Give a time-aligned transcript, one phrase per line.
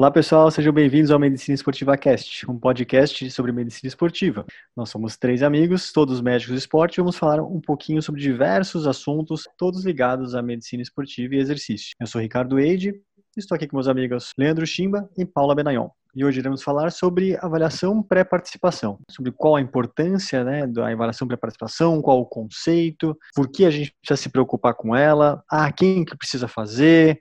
[0.00, 4.46] Olá pessoal, sejam bem-vindos ao Medicina Esportiva Cast, um podcast sobre medicina esportiva.
[4.74, 8.86] Nós somos três amigos, todos médicos de esporte, e vamos falar um pouquinho sobre diversos
[8.86, 11.94] assuntos, todos ligados à medicina esportiva e exercício.
[12.00, 12.94] Eu sou Ricardo Eide,
[13.36, 15.90] estou aqui com meus amigos Leandro Chimba e Paula Benayon.
[16.16, 22.00] E hoje iremos falar sobre avaliação pré-participação, sobre qual a importância né, da avaliação pré-participação,
[22.00, 26.16] qual o conceito, por que a gente precisa se preocupar com ela, a quem que
[26.16, 27.20] precisa fazer,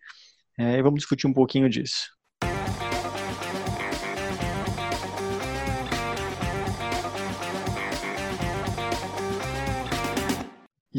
[0.57, 2.17] é, e vamos discutir um pouquinho disso.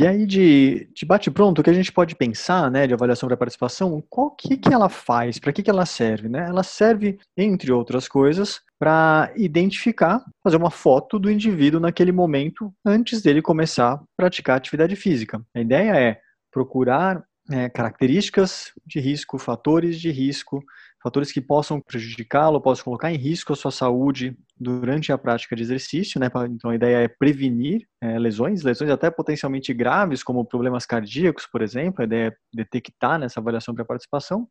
[0.00, 3.36] E aí, de, de bate-pronto, o que a gente pode pensar, né, de avaliação para
[3.36, 6.46] participação, qual que, que ela faz, para que, que ela serve, né?
[6.48, 13.20] Ela serve, entre outras coisas, para identificar, fazer uma foto do indivíduo naquele momento, antes
[13.20, 15.38] dele começar a praticar atividade física.
[15.55, 16.19] A ideia é
[16.50, 20.64] procurar é, características de risco, fatores de risco,
[21.03, 25.62] fatores que possam prejudicá-lo, possam colocar em risco a sua saúde durante a prática de
[25.62, 26.28] exercício, né?
[26.50, 31.62] Então a ideia é prevenir é, lesões, lesões até potencialmente graves, como problemas cardíacos, por
[31.62, 32.03] exemplo.
[32.03, 34.47] A ideia é detectar nessa avaliação para participação,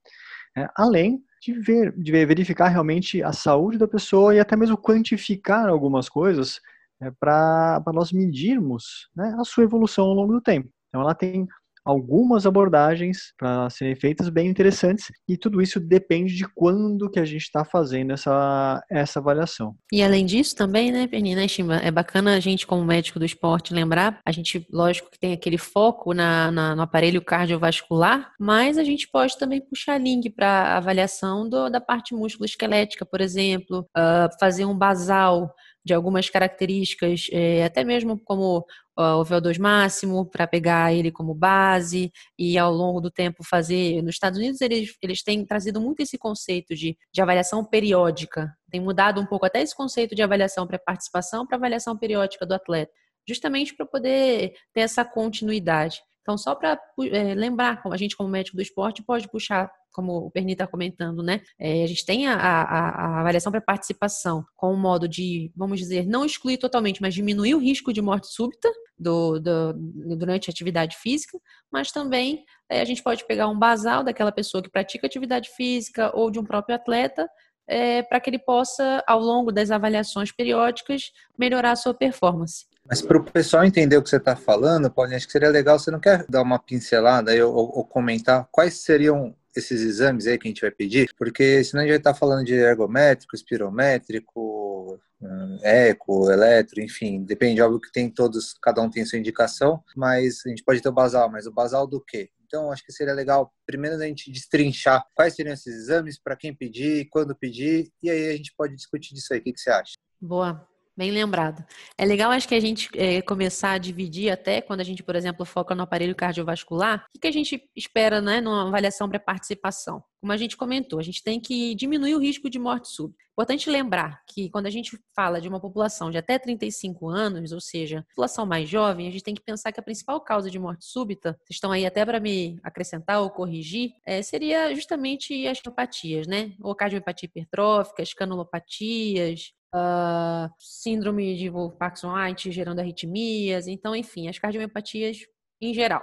[0.57, 5.69] é, além de, ver, de verificar realmente a saúde da pessoa e até mesmo quantificar
[5.69, 6.59] algumas coisas
[7.01, 10.69] é, para nós medirmos né, a sua evolução ao longo do tempo.
[10.89, 11.47] Então ela tem
[11.85, 17.25] algumas abordagens para serem feitas bem interessantes e tudo isso depende de quando que a
[17.25, 19.75] gente está fazendo essa, essa avaliação.
[19.91, 23.25] E além disso também, né, Penny, né, Chima, é bacana a gente como médico do
[23.25, 28.77] esporte lembrar, a gente, lógico que tem aquele foco na, na no aparelho cardiovascular, mas
[28.77, 33.85] a gente pode também puxar link para avaliação do, da parte músculo esquelética, por exemplo,
[33.97, 38.65] uh, fazer um basal de algumas características, é, até mesmo como
[38.97, 44.01] o VO2 máximo, para pegar ele como base e ao longo do tempo fazer.
[44.01, 48.81] Nos Estados Unidos, eles, eles têm trazido muito esse conceito de, de avaliação periódica, tem
[48.81, 52.91] mudado um pouco até esse conceito de avaliação para participação para avaliação periódica do atleta,
[53.27, 56.01] justamente para poder ter essa continuidade.
[56.29, 56.79] Então, só para
[57.11, 61.23] é, lembrar, a gente, como médico do esporte, pode puxar, como o Perni está comentando,
[61.23, 61.41] né?
[61.57, 65.79] É, a gente tem a, a, a avaliação para participação com o modo de, vamos
[65.79, 69.73] dizer, não excluir totalmente, mas diminuir o risco de morte súbita do, do
[70.17, 71.39] durante a atividade física,
[71.71, 76.11] mas também é, a gente pode pegar um basal daquela pessoa que pratica atividade física
[76.13, 77.27] ou de um próprio atleta
[77.67, 82.67] é, para que ele possa, ao longo das avaliações periódicas, melhorar a sua performance.
[82.89, 85.77] Mas para o pessoal entender o que você está falando, Paulinho, acho que seria legal,
[85.77, 90.39] você não quer dar uma pincelada ou, ou, ou, comentar quais seriam esses exames aí
[90.39, 91.13] que a gente vai pedir?
[91.15, 97.23] Porque senão a gente vai estar tá falando de ergométrico, espirométrico, hum, eco, eletro, enfim,
[97.23, 100.89] depende, óbvio que tem todos, cada um tem sua indicação, mas a gente pode ter
[100.89, 102.29] o basal, mas o basal do quê?
[102.47, 106.55] Então, acho que seria legal, primeiro, a gente destrinchar quais seriam esses exames, para quem
[106.55, 109.39] pedir, quando pedir, e aí a gente pode discutir disso aí.
[109.39, 109.93] O que, que você acha?
[110.19, 110.67] Boa.
[110.99, 111.65] Bem lembrado.
[111.97, 115.15] É legal, acho que a gente é, começar a dividir até quando a gente, por
[115.15, 120.03] exemplo, foca no aparelho cardiovascular, o que a gente espera né, numa avaliação para participação?
[120.19, 123.23] Como a gente comentou, a gente tem que diminuir o risco de morte súbita.
[123.31, 127.61] Importante lembrar que quando a gente fala de uma população de até 35 anos, ou
[127.61, 130.83] seja, população mais jovem, a gente tem que pensar que a principal causa de morte
[130.83, 136.27] súbita, vocês estão aí até para me acrescentar ou corrigir, é, seria justamente as miopatias,
[136.27, 136.51] né?
[136.59, 145.19] Ou cardiopatia hipertrófica, as canulopatias, uh, síndrome de Wolff-Parkinson-White gerando arritmias, então, enfim, as cardiomiopatias
[145.61, 146.01] em geral.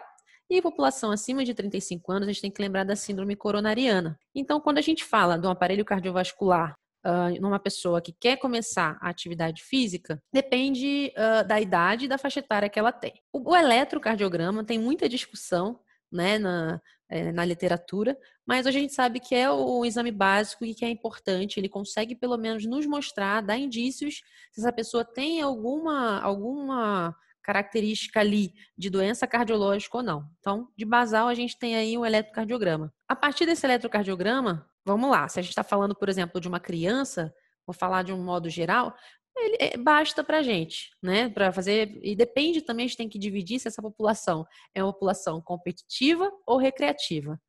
[0.48, 4.16] E população acima de 35 anos, a gente tem que lembrar da síndrome coronariana.
[4.34, 9.08] Então, quando a gente fala do aparelho cardiovascular uh, numa pessoa que quer começar a
[9.08, 13.14] atividade física, depende uh, da idade e da faixa etária que ela tem.
[13.32, 15.80] O, o eletrocardiograma tem muita discussão
[16.16, 20.64] né, na, é, na literatura, mas hoje a gente sabe que é o exame básico
[20.64, 21.58] e que é importante.
[21.60, 28.18] Ele consegue pelo menos nos mostrar, dar indícios se essa pessoa tem alguma alguma característica
[28.18, 30.28] ali de doença cardiológica ou não.
[30.40, 32.92] Então, de basal, a gente tem aí o eletrocardiograma.
[33.08, 36.58] A partir desse eletrocardiograma, vamos lá, se a gente está falando, por exemplo, de uma
[36.58, 37.32] criança,
[37.64, 38.96] vou falar de um modo geral,
[39.36, 41.28] ele, é, basta para a gente, né?
[41.28, 41.98] Para fazer.
[42.02, 46.30] E depende também, a gente tem que dividir se essa população é uma população competitiva
[46.46, 47.40] ou recreativa.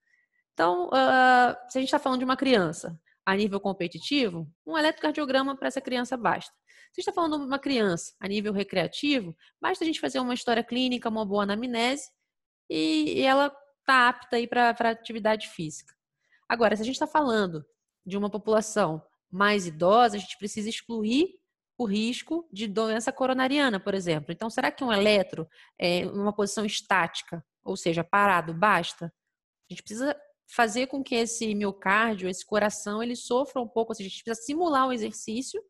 [0.54, 5.56] Então, uh, se a gente está falando de uma criança a nível competitivo, um eletrocardiograma
[5.56, 6.54] para essa criança basta.
[6.92, 10.64] Se está falando de uma criança a nível recreativo, basta a gente fazer uma história
[10.64, 12.10] clínica, uma boa anamnese
[12.70, 15.94] e, e ela está apta aí para atividade física.
[16.50, 17.66] Agora, se a gente está falando
[18.06, 21.36] de uma população mais idosa, a gente precisa excluir
[21.78, 24.32] o risco de doença coronariana, por exemplo.
[24.32, 25.48] Então, será que um eletro,
[25.80, 29.06] é, uma posição estática, ou seja, parado, basta?
[29.06, 30.16] A gente precisa
[30.50, 34.24] fazer com que esse miocárdio, esse coração, ele sofra um pouco, ou seja, a gente
[34.24, 35.62] precisa simular o exercício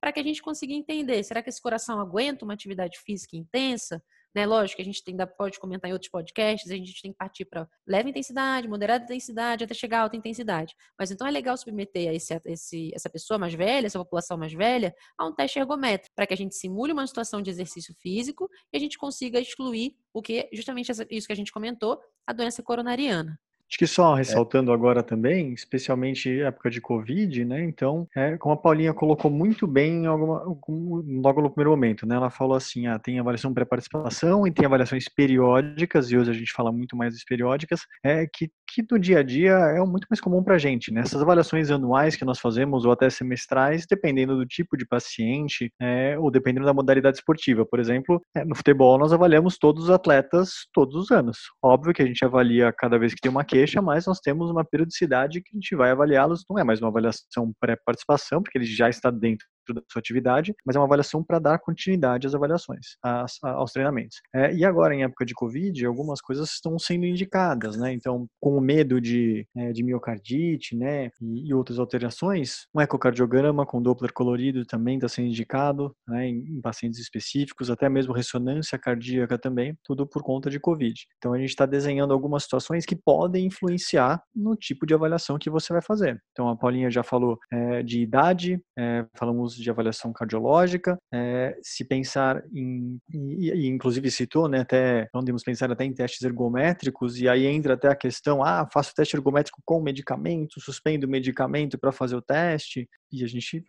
[0.00, 4.02] para que a gente consiga entender, será que esse coração aguenta uma atividade física intensa?
[4.36, 4.44] Né?
[4.44, 7.46] Lógico que a gente ainda pode comentar em outros podcasts, a gente tem que partir
[7.46, 10.74] para leve intensidade, moderada intensidade, até chegar a alta intensidade.
[10.98, 14.52] Mas então é legal submeter a esse, esse, essa pessoa mais velha, essa população mais
[14.52, 18.46] velha, a um teste ergométrico, para que a gente simule uma situação de exercício físico
[18.70, 22.62] e a gente consiga excluir o que, justamente isso que a gente comentou, a doença
[22.62, 23.40] coronariana.
[23.68, 24.18] Acho que só é.
[24.18, 24.74] ressaltando é.
[24.74, 27.64] agora também, especialmente época de Covid, né?
[27.64, 32.16] Então, é, como a Paulinha colocou muito bem alguma, logo no primeiro momento, né?
[32.16, 36.52] Ela falou assim, ah, tem avaliação pré-participação e tem avaliações periódicas, e hoje a gente
[36.52, 40.20] fala muito mais das periódicas, é, que, que no dia a dia é muito mais
[40.20, 41.00] comum para a gente, né?
[41.00, 46.18] Essas avaliações anuais que nós fazemos, ou até semestrais, dependendo do tipo de paciente, é,
[46.18, 47.64] ou dependendo da modalidade esportiva.
[47.66, 51.38] Por exemplo, é, no futebol nós avaliamos todos os atletas todos os anos.
[51.62, 54.64] Óbvio que a gente avalia cada vez que tem uma queixa, mas nós temos uma
[54.64, 58.88] periodicidade que a gente vai avaliá-los, não é mais uma avaliação pré-participação, porque ele já
[58.88, 63.38] está dentro da sua atividade, mas é uma avaliação para dar continuidade às avaliações, às,
[63.42, 64.20] aos treinamentos.
[64.34, 67.92] É, e agora, em época de Covid, algumas coisas estão sendo indicadas, né?
[67.92, 73.66] Então, com o medo de, é, de miocardite, né, e, e, outras alterações, um ecocardiograma
[73.66, 78.78] com Doppler colorido também está sendo indicado, né, em, em, pacientes específicos, até mesmo ressonância
[78.78, 80.94] cardíaca também, tudo por conta de Covid.
[81.18, 85.50] Então, a gente está desenhando algumas situações que podem influenciar no tipo de avaliação que
[85.50, 86.20] você vai fazer.
[86.32, 91.84] Então, a Paulinha já falou é, de idade, é, falamos de avaliação cardiológica, é, se
[91.84, 97.28] pensar em, e, e, inclusive citou, né, até, podemos pensar até em testes ergométricos, e
[97.28, 101.92] aí entra até a questão, ah, faço teste ergométrico com medicamento, suspendo o medicamento para
[101.92, 103.64] fazer o teste, e a gente,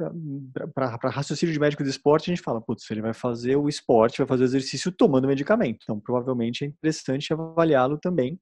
[0.73, 4.17] para raciocínio de médico de esporte, a gente fala, putz, ele vai fazer o esporte,
[4.17, 5.79] vai fazer o exercício tomando medicamento.
[5.83, 8.39] Então, provavelmente é interessante avaliá-lo também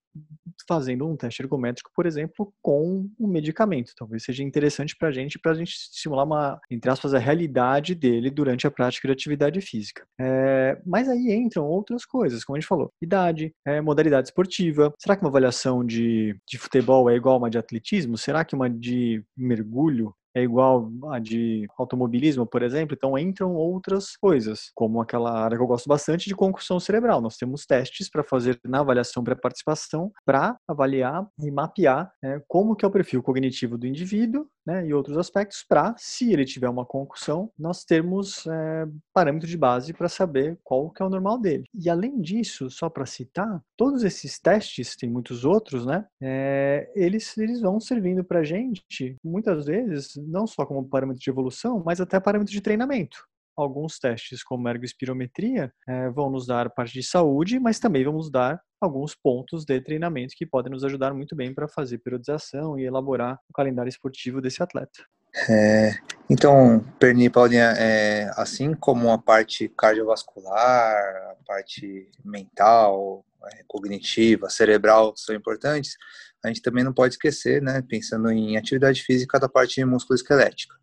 [0.68, 3.94] fazendo um teste ergométrico, por exemplo, com um medicamento.
[3.96, 7.94] Talvez seja interessante para a gente, para a gente simular uma, entre aspas, a realidade
[7.94, 10.06] dele durante a prática de atividade física.
[10.20, 14.94] É, mas aí entram outras coisas, como a gente falou, idade, é, modalidade esportiva.
[14.98, 18.18] Será que uma avaliação de, de futebol é igual a uma de atletismo?
[18.18, 24.18] Será que uma de mergulho é igual a de automobilismo, por exemplo, então entram outras
[24.18, 27.22] coisas, como aquela área que eu gosto bastante de concussão cerebral.
[27.22, 32.84] Nós temos testes para fazer na avaliação pré-participação para avaliar e mapear né, como que
[32.84, 36.86] é o perfil cognitivo do indivíduo né, e outros aspectos para, se ele tiver uma
[36.86, 41.66] concussão, nós termos é, parâmetro de base para saber qual que é o normal dele.
[41.74, 47.38] E além disso, só para citar, todos esses testes, tem muitos outros, né, é, eles,
[47.38, 52.20] eles vão servindo para gente, muitas vezes, não só como parâmetro de evolução, mas até
[52.20, 53.18] parâmetro de treinamento.
[53.58, 58.30] Alguns testes, como ergoespirometria, é, vão nos dar parte de saúde, mas também vão nos
[58.30, 62.84] dar alguns pontos de treinamento que podem nos ajudar muito bem para fazer periodização e
[62.84, 65.06] elaborar o calendário esportivo desse atleta.
[65.50, 65.92] É,
[66.30, 70.96] então, Perni Paulinha, é, assim como a parte cardiovascular,
[71.32, 75.96] a parte mental, é, cognitiva, cerebral são importantes,
[76.44, 80.76] a gente também não pode esquecer, né, pensando em atividade física, da parte musculoesquelética.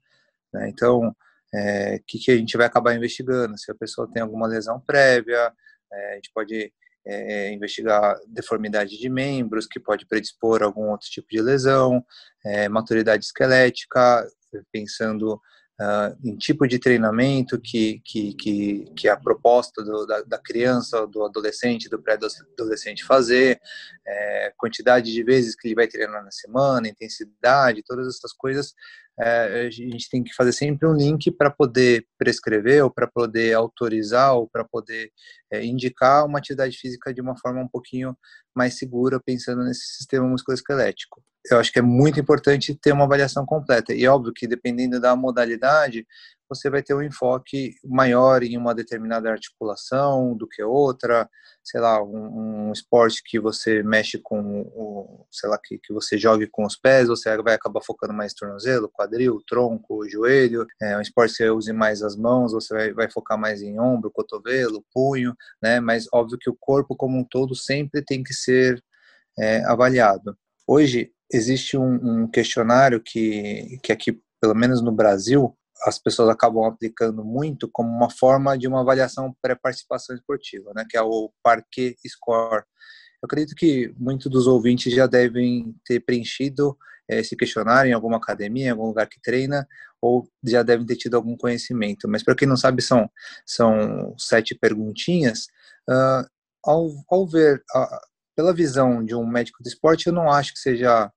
[0.52, 0.68] Né?
[0.68, 1.14] Então, o
[1.54, 3.58] é, que, que a gente vai acabar investigando?
[3.58, 5.52] Se a pessoa tem alguma lesão prévia,
[5.92, 6.72] é, a gente pode
[7.06, 12.04] é, investigar deformidade de membros, que pode predispor a algum outro tipo de lesão,
[12.44, 14.26] é, maturidade esquelética,
[14.70, 15.40] pensando
[15.80, 21.06] uh, em tipo de treinamento que, que, que, que a proposta do, da, da, criança,
[21.06, 23.60] do adolescente, do pré-adolescente fazer,
[24.06, 28.74] é, quantidade de vezes que ele vai treinar na semana, intensidade, todas essas coisas,
[29.20, 33.54] é, a gente tem que fazer sempre um link para poder prescrever ou para poder
[33.54, 35.10] autorizar ou para poder
[35.52, 38.16] é, indicar uma atividade física de uma forma um pouquinho
[38.54, 43.44] mais segura, pensando nesse sistema musculoesquelético eu acho que é muito importante ter uma avaliação
[43.44, 43.92] completa.
[43.92, 46.06] E óbvio que dependendo da modalidade,
[46.54, 51.28] você vai ter um enfoque maior em uma determinada articulação do que outra,
[51.64, 56.18] sei lá, um, um esporte que você mexe com, o, sei lá, que, que você
[56.18, 61.00] jogue com os pés, você vai acabar focando mais tornozelo, quadril, tronco, joelho, é um
[61.00, 65.34] esporte que use mais as mãos, você vai, vai focar mais em ombro, cotovelo, punho,
[65.62, 68.82] né, mas óbvio que o corpo como um todo sempre tem que ser
[69.38, 70.36] é, avaliado.
[70.66, 76.64] Hoje, existe um, um questionário que, que aqui, pelo menos no Brasil, as pessoas acabam
[76.64, 81.96] aplicando muito como uma forma de uma avaliação pré-participação esportiva, né, que é o Parquet
[82.06, 82.64] Score.
[83.22, 86.76] Eu acredito que muitos dos ouvintes já devem ter preenchido
[87.08, 89.66] eh, esse questionário em alguma academia, em algum lugar que treina,
[90.00, 92.08] ou já devem ter tido algum conhecimento.
[92.08, 93.08] Mas para quem não sabe, são,
[93.46, 95.46] são sete perguntinhas.
[95.88, 96.26] Uh,
[96.64, 97.98] ao, ao ver, uh,
[98.36, 101.12] pela visão de um médico de esporte, eu não acho que seja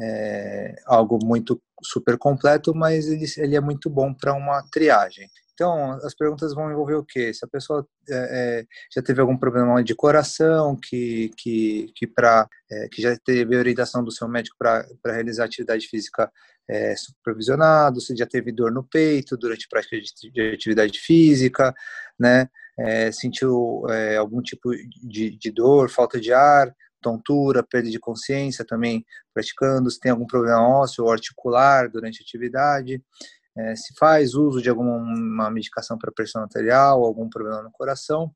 [0.00, 5.28] é, algo muito super completo, mas ele, ele é muito bom para uma triagem.
[5.54, 7.32] Então, as perguntas vão envolver o quê?
[7.32, 8.14] Se a pessoa é,
[8.60, 13.56] é, já teve algum problema de coração, que, que, que, pra, é, que já teve
[13.56, 16.30] orientação do seu médico para realizar atividade física
[16.68, 21.74] é, supervisionado, se já teve dor no peito durante prática de, de atividade física,
[22.18, 22.48] né?
[22.78, 24.70] É, sentiu é, algum tipo
[25.02, 29.04] de, de dor, falta de ar, tontura, perda de consciência também
[29.34, 33.02] praticando, se tem algum problema ósseo ou articular durante a atividade,
[33.56, 38.32] é, se faz uso de alguma medicação para pressão arterial, algum problema no coração,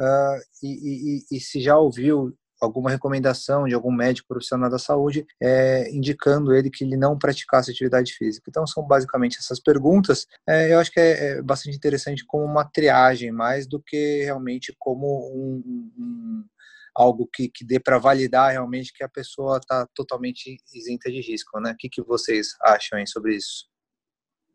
[0.00, 5.26] uh, e, e, e, se já ouviu alguma recomendação de algum médico profissional da saúde
[5.42, 8.46] é, indicando ele que ele não praticasse atividade física.
[8.48, 10.26] Então são basicamente essas perguntas.
[10.46, 14.74] É, eu acho que é, é, bastante interessante como uma triagem mais do que realmente
[14.78, 15.62] como um,
[15.98, 16.44] um
[16.94, 21.60] algo que, que dê para validar realmente que a pessoa está totalmente isenta de risco,
[21.60, 21.72] né?
[21.72, 23.70] O que, que vocês acham sobre isso?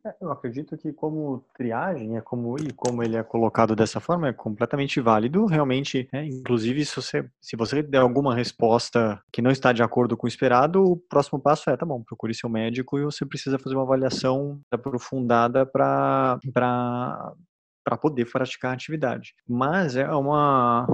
[0.06, 4.28] É, eu acredito que como triagem é como e como ele é colocado dessa forma
[4.28, 5.46] é completamente válido.
[5.48, 10.16] Realmente, é, inclusive se você se você der alguma resposta que não está de acordo
[10.16, 13.58] com o esperado, o próximo passo é, tá bom, procure seu médico e você precisa
[13.58, 16.38] fazer uma avaliação aprofundada para
[17.84, 19.36] para poder praticar a atividade.
[19.48, 20.88] Mas é uma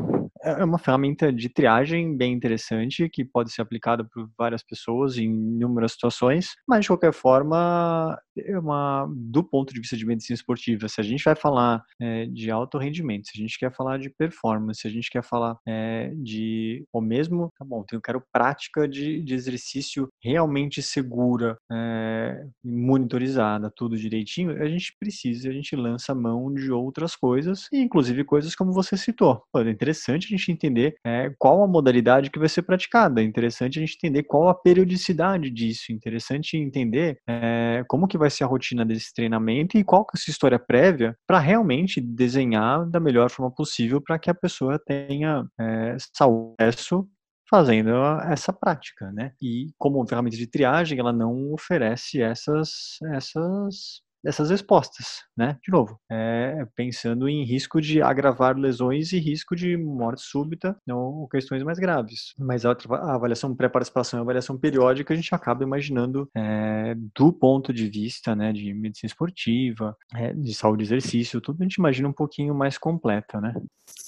[0.43, 5.17] é, é uma ferramenta de triagem bem interessante que pode ser aplicada por várias pessoas
[5.17, 10.35] em inúmeras situações, mas de qualquer forma, é uma, do ponto de vista de medicina
[10.35, 13.97] esportiva, se a gente vai falar é, de alto rendimento, se a gente quer falar
[13.97, 18.23] de performance, se a gente quer falar é, de, ou mesmo, tá bom, eu quero
[18.31, 25.75] prática de, de exercício realmente segura, é, monitorizada, tudo direitinho, a gente precisa, a gente
[25.75, 29.43] lança mão de outras coisas, inclusive coisas como você citou.
[29.51, 33.21] Pô, é interessante a gente entender é, qual a modalidade que vai ser praticada.
[33.21, 35.85] É interessante a gente entender qual a periodicidade disso.
[35.89, 40.17] É interessante entender é, como que vai ser a rotina desse treinamento e qual que
[40.17, 44.79] é essa história prévia para realmente desenhar da melhor forma possível para que a pessoa
[44.79, 47.07] tenha é, sucesso
[47.49, 47.89] fazendo
[48.29, 49.33] essa prática, né?
[49.41, 55.57] E como ferramenta de triagem, ela não oferece essas essas dessas respostas, né?
[55.63, 61.27] De novo, é, pensando em risco de agravar lesões e risco de morte súbita ou
[61.27, 62.33] questões mais graves.
[62.37, 62.75] Mas a,
[63.13, 68.53] avaliação pré-participação e avaliação periódica a gente acaba imaginando é, do ponto de vista, né,
[68.53, 72.77] de medicina esportiva, é, de saúde e exercício, tudo a gente imagina um pouquinho mais
[72.77, 73.53] completa, né?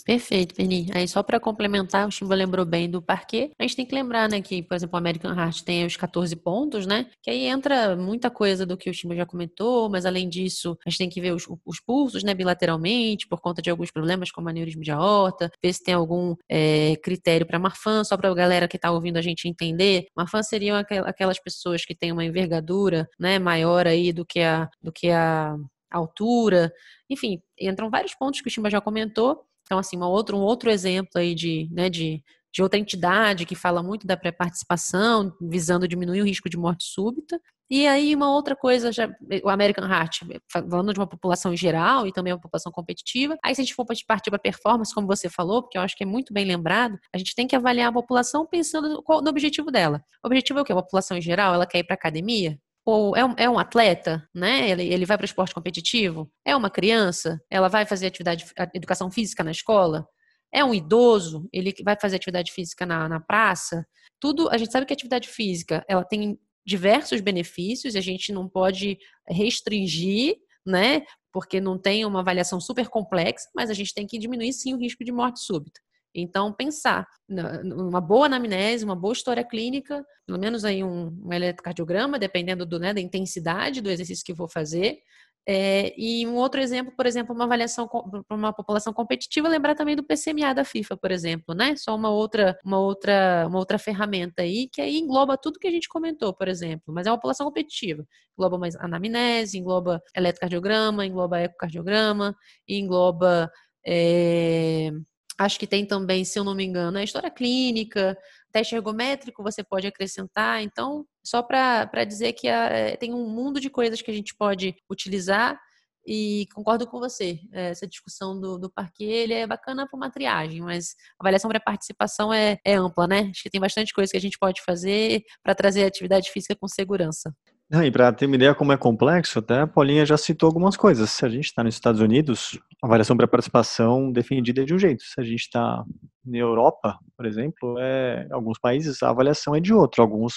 [0.05, 0.87] Perfeito, Penny.
[0.93, 3.51] Aí só para complementar, o Chimba lembrou bem do parquê.
[3.57, 6.35] A gente tem que lembrar, né, que, por exemplo, o American Heart tem os 14
[6.35, 7.07] pontos, né?
[7.21, 10.89] Que aí entra muita coisa do que o Chimba já comentou, mas além disso, a
[10.89, 14.49] gente tem que ver os, os pulsos, né, bilateralmente, por conta de alguns problemas como
[14.49, 18.67] aneurisma de aorta, ver se tem algum é, critério para Marfan, só para a galera
[18.67, 20.07] que está ouvindo a gente entender.
[20.15, 24.91] Marfan seriam aquelas pessoas que têm uma envergadura, né, maior aí do que a do
[24.91, 25.55] que a
[25.91, 26.73] altura,
[27.09, 30.69] enfim, entram vários pontos que o Chimba já comentou então, assim, uma outra, um outro
[30.69, 32.21] exemplo aí de, né, de,
[32.53, 37.41] de outra entidade que fala muito da pré-participação, visando diminuir o risco de morte súbita.
[37.71, 39.09] E aí, uma outra coisa, já,
[39.43, 40.19] o American Heart,
[40.51, 43.35] falando de uma população em geral e também uma população competitiva.
[43.43, 46.03] Aí, se a gente for partir para performance, como você falou, porque eu acho que
[46.03, 50.03] é muito bem lembrado, a gente tem que avaliar a população pensando no objetivo dela.
[50.23, 50.71] O objetivo é o quê?
[50.71, 52.59] A população em geral, ela quer ir para academia?
[52.85, 54.69] Ou é um, é um atleta, né?
[54.69, 56.29] Ele, ele vai para o esporte competitivo?
[56.45, 57.39] É uma criança?
[57.49, 60.05] Ela vai fazer atividade, educação física na escola?
[60.53, 61.47] É um idoso?
[61.51, 63.85] Ele vai fazer atividade física na, na praça?
[64.19, 68.47] Tudo, a gente sabe que a atividade física, ela tem diversos benefícios, a gente não
[68.47, 68.97] pode
[69.27, 70.35] restringir,
[70.65, 71.03] né?
[71.31, 74.77] Porque não tem uma avaliação super complexa, mas a gente tem que diminuir sim o
[74.77, 75.79] risco de morte súbita.
[76.13, 82.19] Então, pensar numa boa anamnese, uma boa história clínica, pelo menos aí um, um eletrocardiograma,
[82.19, 84.99] dependendo do, né, da intensidade do exercício que vou fazer.
[85.45, 89.93] É, e um outro exemplo, por exemplo, uma avaliação para uma população competitiva, lembrar também
[89.95, 91.75] do PCMA da FIFA, por exemplo, né?
[91.75, 95.71] Só uma outra, uma outra, uma outra ferramenta aí que aí engloba tudo que a
[95.71, 98.05] gente comentou, por exemplo, mas é uma população competitiva.
[98.37, 102.33] Engloba mais anamnese, engloba eletrocardiograma, engloba ecocardiograma,
[102.67, 103.51] engloba
[103.85, 104.91] é,
[105.37, 108.17] Acho que tem também, se eu não me engano, a história clínica,
[108.51, 110.61] teste ergométrico você pode acrescentar.
[110.61, 114.35] Então, só para dizer que a, eh, tem um mundo de coisas que a gente
[114.35, 115.59] pode utilizar
[116.05, 117.39] e concordo com você.
[117.51, 121.49] Eh, essa discussão do, do parque ele é bacana para uma triagem, mas a avaliação
[121.49, 123.29] para participação é, é ampla, né?
[123.31, 126.55] Acho que tem bastante coisa que a gente pode fazer para trazer a atividade física
[126.55, 127.33] com segurança.
[127.81, 131.09] E para ter uma ideia como é complexo, até a Paulinha já citou algumas coisas.
[131.09, 134.77] Se a gente está nos Estados Unidos, a avaliação para participação defendida é de um
[134.77, 135.01] jeito.
[135.03, 135.83] Se a gente está
[136.23, 140.03] Na Europa, por exemplo, é, alguns países a avaliação é de outro.
[140.03, 140.35] Alguns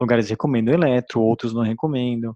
[0.00, 2.34] lugares recomendam eletro, outros não recomendam.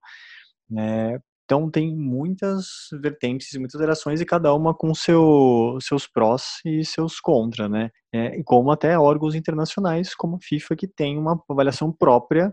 [0.68, 1.18] Né?
[1.44, 2.66] Então tem muitas
[3.02, 7.90] vertentes, muitas gerações e cada uma com seu, seus prós e seus contra, né?
[8.14, 12.52] É, como até órgãos internacionais como a FIFA que tem uma avaliação própria,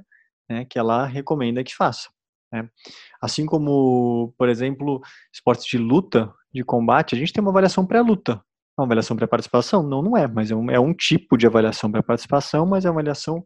[0.49, 2.09] né, que ela recomenda que faça.
[2.51, 2.67] Né?
[3.21, 5.01] Assim como, por exemplo,
[5.33, 8.41] esportes de luta, de combate, a gente tem uma avaliação pré-luta.
[8.77, 9.83] Uma avaliação pré-participação?
[9.83, 13.01] Não, não é, mas é um, é um tipo de avaliação pré-participação, mas é uma
[13.01, 13.43] avaliação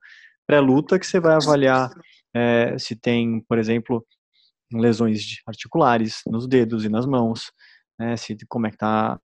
[0.47, 1.91] pré-luta que você vai avaliar
[2.35, 4.05] é, se tem, por exemplo,
[4.71, 7.51] lesões articulares nos dedos e nas mãos,
[7.99, 9.19] né, se, como é que tá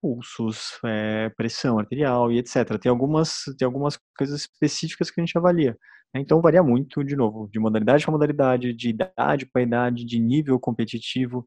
[0.00, 2.78] pulsos, é, pressão arterial e etc.
[2.80, 5.76] Tem algumas, tem algumas coisas específicas que a gente avalia.
[6.20, 10.58] Então varia muito, de novo, de modalidade para modalidade, de idade para idade, de nível
[10.60, 11.46] competitivo.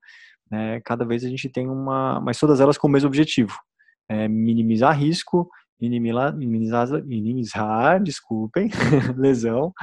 [0.49, 3.53] Né, cada vez a gente tem uma, mas todas elas com o mesmo objetivo:
[4.09, 8.69] é minimizar risco minimizar, minimizar, minimizar desculpem,
[9.17, 9.73] lesão,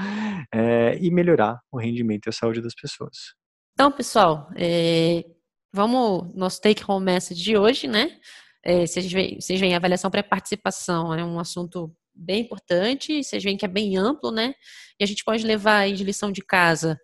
[0.52, 3.34] é, e melhorar o rendimento e a saúde das pessoas.
[3.74, 5.24] Então, pessoal, é,
[5.72, 8.18] vamos nosso take home message de hoje, né?
[8.64, 13.57] É, vocês, veem, vocês veem a avaliação pré-participação é um assunto bem importante, vocês veem
[13.57, 14.54] que é bem amplo, né?
[14.99, 16.99] E a gente pode levar aí de lição de casa.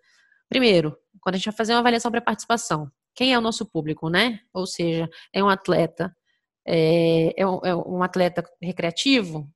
[0.47, 4.39] Primeiro, quando a gente vai fazer uma avaliação pré-participação, quem é o nosso público, né?
[4.53, 6.13] Ou seja, é um atleta
[6.71, 9.49] é, é, um, é um atleta recreativo?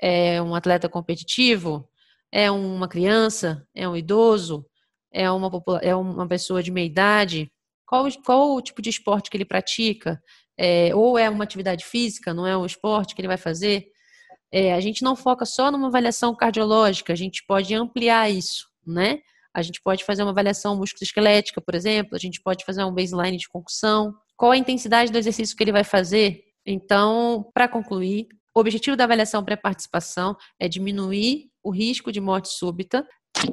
[0.00, 1.88] É um atleta competitivo?
[2.30, 3.66] É uma criança?
[3.74, 4.66] É um idoso?
[5.10, 5.50] É uma,
[5.80, 7.50] é uma pessoa de meia idade?
[7.86, 10.22] Qual, qual o tipo de esporte que ele pratica?
[10.58, 13.86] É, ou é uma atividade física, não é um esporte que ele vai fazer?
[14.50, 19.20] É, a gente não foca só numa avaliação cardiológica, a gente pode ampliar isso, né?
[19.52, 23.36] A gente pode fazer uma avaliação musculoesquelética, por exemplo, a gente pode fazer um baseline
[23.36, 24.14] de concussão.
[24.36, 26.44] Qual a intensidade do exercício que ele vai fazer?
[26.64, 33.06] Então, para concluir, o objetivo da avaliação pré-participação é diminuir o risco de morte súbita,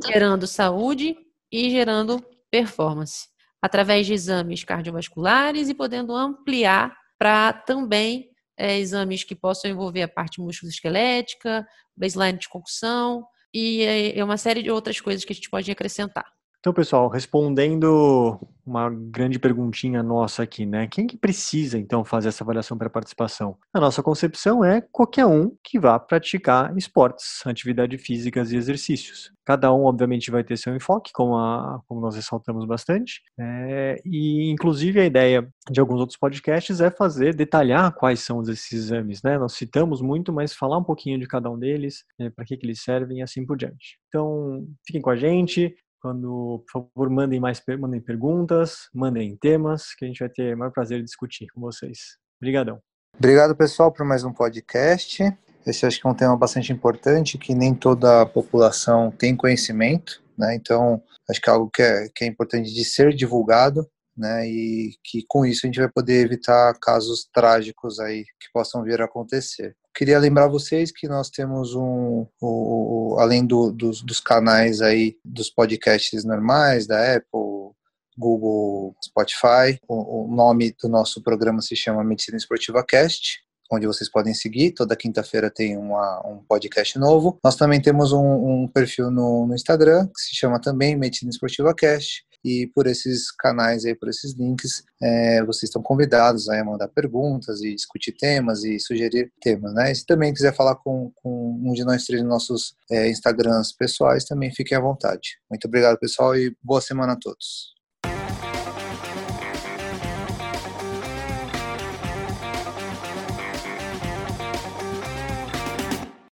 [0.05, 1.15] gerando saúde
[1.51, 3.27] e gerando performance,
[3.61, 10.07] através de exames cardiovasculares e podendo ampliar para também é, exames que possam envolver a
[10.07, 15.35] parte musculoesquelética, baseline de concussão e é, é uma série de outras coisas que a
[15.35, 16.25] gente pode acrescentar.
[16.65, 20.87] Então, pessoal, respondendo uma grande perguntinha nossa aqui, né?
[20.87, 23.55] Quem que precisa, então, fazer essa avaliação para participação?
[23.71, 29.31] A nossa concepção é qualquer um que vá praticar esportes, atividades físicas e exercícios.
[29.45, 33.21] Cada um, obviamente, vai ter seu enfoque, como, a, como nós ressaltamos bastante.
[33.39, 38.71] É, e, inclusive, a ideia de alguns outros podcasts é fazer, detalhar quais são esses
[38.71, 39.37] exames, né?
[39.37, 42.65] Nós citamos muito, mas falar um pouquinho de cada um deles, né, para que, que
[42.65, 43.99] eles servem e assim por diante.
[44.07, 45.75] Então, fiquem com a gente.
[46.05, 50.57] Quando, por favor, mandem mais mandem perguntas, mandem temas, que a gente vai ter o
[50.59, 51.97] maior prazer de discutir com vocês.
[52.39, 52.79] Obrigadão.
[53.17, 55.23] Obrigado, pessoal, por mais um podcast.
[55.65, 60.21] Esse acho que é um tema bastante importante, que nem toda a população tem conhecimento,
[60.37, 60.53] né?
[60.53, 63.83] Então, acho que é algo que é, que é importante de ser divulgado,
[64.15, 64.47] né?
[64.47, 69.01] E que com isso a gente vai poder evitar casos trágicos aí que possam vir
[69.01, 69.75] a acontecer.
[69.95, 75.49] Queria lembrar vocês que nós temos um, o, além do, dos, dos canais aí dos
[75.49, 77.71] podcasts normais da Apple,
[78.17, 79.79] Google, Spotify.
[79.87, 83.39] O, o, nome do nosso programa se chama Medicina Esportiva Cast,
[83.71, 84.73] onde vocês podem seguir.
[84.73, 87.39] Toda quinta-feira tem uma, um podcast novo.
[87.41, 91.73] Nós também temos um, um perfil no, no, Instagram que se chama também Medicina Esportiva
[91.73, 96.87] Cast e por esses canais aí, por esses links, é, vocês estão convidados a mandar
[96.89, 99.91] perguntas e discutir temas e sugerir temas, né?
[99.91, 104.25] E se também quiser falar com, com um de nós três nossos é, Instagrams pessoais,
[104.25, 105.39] também fiquem à vontade.
[105.49, 107.74] Muito obrigado, pessoal, e boa semana a todos.